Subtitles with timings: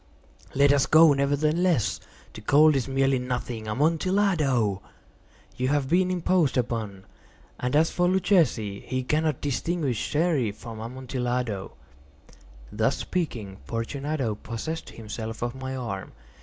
[0.55, 1.99] "Let us go, nevertheless.
[2.33, 3.67] The cold is merely nothing.
[3.67, 4.81] Amontillado!
[5.55, 7.05] You have been imposed upon.
[7.59, 11.73] And as for Luchesi, he cannot distinguish Sherry from Amontillado."
[12.71, 16.13] Thus speaking, Fortunato possessed himself of my arm.